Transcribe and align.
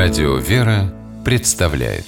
Радио 0.00 0.36
«Вера» 0.36 0.94
представляет 1.24 2.04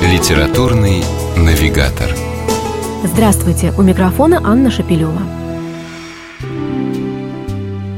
Литературный 0.00 1.02
навигатор 1.36 2.08
Здравствуйте! 3.02 3.72
У 3.76 3.82
микрофона 3.82 4.40
Анна 4.44 4.70
Шапилева. 4.70 5.20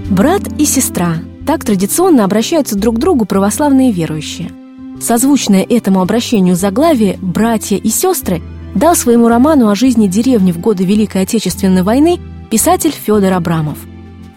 Брат 0.09 0.41
и 0.59 0.65
сестра– 0.65 1.17
так 1.47 1.67
традиционно 1.67 2.25
обращаются 2.25 2.79
друг 2.79 2.97
к 2.97 2.99
другу 2.99 3.27
православные 3.27 3.93
верующие. 3.93 4.51
Созвучное 5.03 5.67
этому 5.69 6.01
обращению 6.01 6.57
заглавие 6.57 7.19
«Братья 7.21 7.77
и 7.77 7.91
сестры» 7.91 8.41
дал 8.75 8.97
своему 8.97 9.29
роману 9.29 9.69
о 9.69 9.75
жизни 9.75 10.07
деревни 10.07 10.51
в 10.51 10.61
годы 10.61 10.83
Великой 10.83 11.25
Отечественной 11.25 11.83
войны 11.83 12.19
писатель 12.51 12.93
Федор 12.93 13.35
Абрамов– 13.35 13.77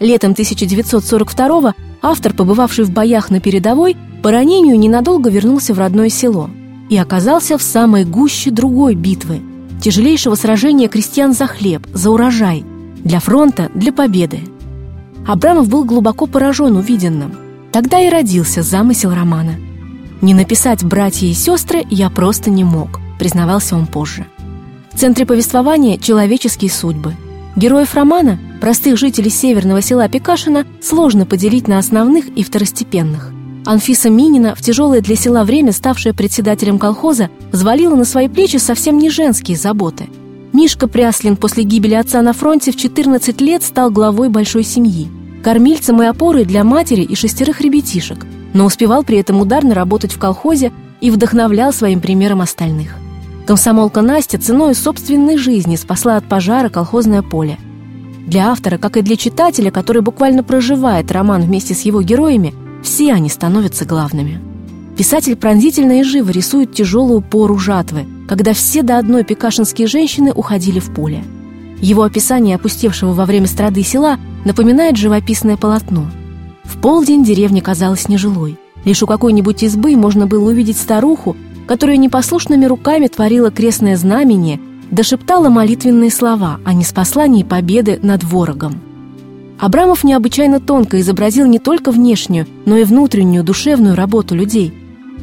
Летом 0.04 0.32
1942-го 0.32 1.72
автор, 2.02 2.34
побывавший 2.34 2.84
в 2.84 2.90
боях 2.90 3.30
на 3.30 3.40
передовой, 3.40 3.96
по 4.22 4.30
ранению 4.30 4.78
ненадолго 4.78 5.30
вернулся 5.30 5.72
в 5.72 5.78
родное 5.78 6.10
село 6.10 6.50
и 6.90 6.98
оказался 6.98 7.56
в 7.56 7.62
самой 7.62 8.04
гуще 8.04 8.50
другой 8.50 8.96
битвы– 8.96 9.40
тяжелейшего 9.80 10.34
сражения 10.34 10.88
крестьян 10.88 11.32
за 11.32 11.46
хлеб, 11.46 11.86
за 11.94 12.10
урожай, 12.10 12.66
для 12.98 13.18
фронта, 13.18 13.70
для 13.74 13.94
победы. 13.94 14.40
Абрамов 15.26 15.70
был 15.70 15.84
глубоко 15.84 16.26
поражен 16.26 16.76
увиденным. 16.76 17.32
Тогда 17.72 17.98
и 17.98 18.10
родился 18.10 18.60
замысел 18.60 19.14
романа. 19.14 19.54
«Не 20.20 20.34
написать 20.34 20.84
«братья 20.84 21.26
и 21.26 21.32
сестры» 21.32 21.82
я 21.88 22.10
просто 22.10 22.50
не 22.50 22.62
мог», 22.62 23.00
признавался 23.18 23.74
он 23.74 23.86
позже. 23.86 24.26
В 24.92 24.98
центре 24.98 25.24
повествования– 25.24 25.96
человеческие 25.98 26.70
судьбы. 26.70 27.14
Героев 27.56 27.94
романа 27.94 28.38
Простых 28.60 28.96
жителей 28.96 29.30
северного 29.30 29.82
села 29.82 30.08
Пекашина 30.08 30.66
сложно 30.82 31.26
поделить 31.26 31.68
на 31.68 31.78
основных 31.78 32.28
и 32.28 32.42
второстепенных. 32.42 33.30
Анфиса 33.66 34.08
Минина, 34.10 34.54
в 34.54 34.60
тяжелое 34.62 35.00
для 35.00 35.16
села 35.16 35.44
время 35.44 35.72
ставшая 35.72 36.14
председателем 36.14 36.78
колхоза, 36.78 37.28
взвалила 37.52 37.94
на 37.94 38.04
свои 38.04 38.28
плечи 38.28 38.56
совсем 38.56 38.98
не 38.98 39.10
женские 39.10 39.56
заботы. 39.56 40.08
Мишка 40.52 40.88
Пряслин 40.88 41.36
после 41.36 41.62
гибели 41.64 41.94
отца 41.94 42.22
на 42.22 42.32
фронте 42.32 42.72
в 42.72 42.76
14 42.76 43.40
лет 43.40 43.62
стал 43.62 43.90
главой 43.90 44.30
большой 44.30 44.64
семьи, 44.64 45.08
кормильцем 45.42 46.02
и 46.02 46.06
опорой 46.06 46.44
для 46.44 46.64
матери 46.64 47.02
и 47.02 47.14
шестерых 47.14 47.60
ребятишек, 47.60 48.26
но 48.52 48.64
успевал 48.64 49.04
при 49.04 49.18
этом 49.18 49.40
ударно 49.40 49.74
работать 49.74 50.12
в 50.12 50.18
колхозе 50.18 50.72
и 51.00 51.10
вдохновлял 51.10 51.72
своим 51.72 52.00
примером 52.00 52.40
остальных. 52.40 52.96
Комсомолка 53.46 54.02
Настя 54.02 54.38
ценой 54.38 54.74
собственной 54.74 55.36
жизни 55.36 55.76
спасла 55.76 56.16
от 56.16 56.28
пожара 56.28 56.68
колхозное 56.68 57.22
поле– 57.22 57.58
для 58.26 58.50
автора, 58.50 58.78
как 58.78 58.96
и 58.96 59.02
для 59.02 59.16
читателя, 59.16 59.70
который 59.70 60.00
буквально 60.00 60.42
проживает 60.42 61.12
роман 61.12 61.42
вместе 61.42 61.74
с 61.74 61.82
его 61.82 62.00
героями, 62.02 62.54
все 62.82 63.12
они 63.12 63.28
становятся 63.28 63.84
главными. 63.84 64.40
Писатель 64.96 65.36
пронзительно 65.36 66.00
и 66.00 66.02
живо 66.02 66.30
рисует 66.30 66.72
тяжелую 66.72 67.20
пору 67.20 67.58
жатвы, 67.58 68.06
когда 68.28 68.54
все 68.54 68.82
до 68.82 68.98
одной 68.98 69.24
пекашинские 69.24 69.88
женщины 69.88 70.32
уходили 70.32 70.78
в 70.78 70.94
поле. 70.94 71.22
Его 71.80 72.02
описание 72.02 72.56
опустевшего 72.56 73.12
во 73.12 73.26
время 73.26 73.46
страды 73.46 73.82
села 73.82 74.18
напоминает 74.44 74.96
живописное 74.96 75.56
полотно. 75.56 76.06
В 76.62 76.78
полдень 76.78 77.24
деревня 77.24 77.60
казалась 77.60 78.08
нежилой. 78.08 78.56
Лишь 78.86 79.02
у 79.02 79.06
какой-нибудь 79.06 79.62
избы 79.62 79.96
можно 79.96 80.26
было 80.26 80.48
увидеть 80.48 80.78
старуху, 80.78 81.36
которая 81.66 81.96
непослушными 81.96 82.64
руками 82.66 83.06
творила 83.06 83.50
крестное 83.50 83.96
знамение 83.96 84.60
дошептала 84.90 85.48
молитвенные 85.48 86.10
слова 86.10 86.60
о 86.64 86.72
неспослании 86.72 87.42
победы 87.42 87.98
над 88.02 88.22
ворогом. 88.22 88.80
Абрамов 89.58 90.04
необычайно 90.04 90.60
тонко 90.60 91.00
изобразил 91.00 91.46
не 91.46 91.58
только 91.58 91.90
внешнюю, 91.90 92.46
но 92.66 92.76
и 92.76 92.84
внутреннюю 92.84 93.44
душевную 93.44 93.94
работу 93.94 94.34
людей. 94.34 94.74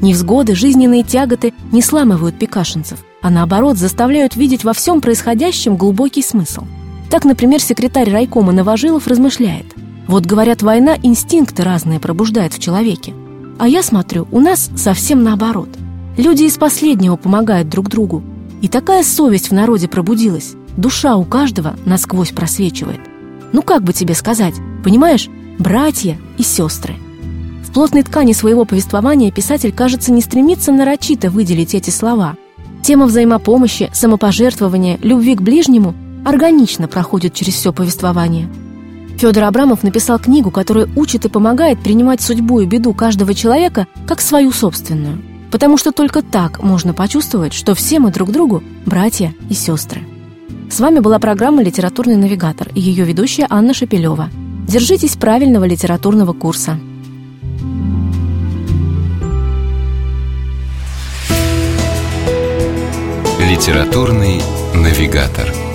Невзгоды, 0.01 0.55
жизненные 0.55 1.03
тяготы 1.03 1.53
не 1.71 1.81
сламывают 1.81 2.39
пекашинцев, 2.39 2.99
а 3.21 3.29
наоборот 3.29 3.77
заставляют 3.77 4.35
видеть 4.35 4.63
во 4.63 4.73
всем 4.73 4.99
происходящем 4.99 5.75
глубокий 5.75 6.23
смысл. 6.23 6.63
Так, 7.09 7.25
например, 7.25 7.61
секретарь 7.61 8.09
райкома 8.09 8.51
Новожилов 8.51 9.07
размышляет. 9.07 9.65
Вот, 10.07 10.25
говорят, 10.25 10.63
война 10.63 10.97
инстинкты 11.03 11.63
разные 11.63 11.99
пробуждает 11.99 12.53
в 12.53 12.59
человеке. 12.59 13.13
А 13.59 13.67
я 13.67 13.83
смотрю, 13.83 14.27
у 14.31 14.39
нас 14.39 14.71
совсем 14.75 15.23
наоборот. 15.23 15.69
Люди 16.17 16.43
из 16.43 16.57
последнего 16.57 17.15
помогают 17.15 17.69
друг 17.69 17.89
другу, 17.89 18.21
и 18.61 18.67
такая 18.67 19.03
совесть 19.03 19.49
в 19.49 19.53
народе 19.53 19.87
пробудилась. 19.87 20.53
Душа 20.75 21.15
у 21.15 21.23
каждого 21.23 21.75
насквозь 21.85 22.31
просвечивает. 22.31 22.99
Ну 23.53 23.61
как 23.61 23.83
бы 23.83 23.93
тебе 23.93 24.13
сказать, 24.13 24.55
понимаешь, 24.83 25.29
братья 25.57 26.17
и 26.37 26.43
сестры. 26.43 26.95
В 27.65 27.71
плотной 27.71 28.03
ткани 28.03 28.33
своего 28.33 28.65
повествования 28.65 29.31
писатель, 29.31 29.71
кажется, 29.71 30.11
не 30.11 30.21
стремится 30.21 30.73
нарочито 30.73 31.29
выделить 31.29 31.75
эти 31.75 31.89
слова. 31.89 32.35
Тема 32.83 33.05
взаимопомощи, 33.05 33.89
самопожертвования, 33.93 34.99
любви 35.01 35.35
к 35.35 35.41
ближнему 35.41 35.95
органично 36.25 36.89
проходит 36.89 37.33
через 37.33 37.53
все 37.53 37.71
повествование. 37.71 38.49
Федор 39.17 39.45
Абрамов 39.45 39.83
написал 39.83 40.19
книгу, 40.19 40.51
которая 40.51 40.89
учит 40.95 41.25
и 41.25 41.29
помогает 41.29 41.79
принимать 41.79 42.21
судьбу 42.21 42.59
и 42.59 42.65
беду 42.65 42.93
каждого 42.93 43.33
человека 43.33 43.87
как 44.07 44.19
свою 44.19 44.51
собственную– 44.51 45.21
потому 45.51 45.77
что 45.77 45.91
только 45.91 46.21
так 46.21 46.63
можно 46.63 46.93
почувствовать, 46.93 47.53
что 47.53 47.75
все 47.75 47.99
мы 47.99 48.11
друг 48.11 48.31
другу 48.31 48.63
братья 48.85 49.35
и 49.49 49.53
сестры. 49.53 50.01
С 50.69 50.79
вами 50.79 50.99
была 50.99 51.19
программа 51.19 51.61
«Литературный 51.61 52.15
навигатор» 52.15 52.69
и 52.73 52.79
ее 52.79 53.03
ведущая 53.03 53.45
Анна 53.49 53.73
Шапилева. 53.73 54.29
Держитесь 54.67 55.17
правильного 55.17 55.65
литературного 55.65 56.31
курса. 56.33 56.79
«Литературный 63.39 64.41
навигатор» 64.73 65.70